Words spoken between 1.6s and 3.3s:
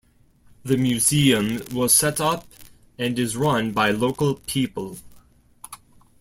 was set up, and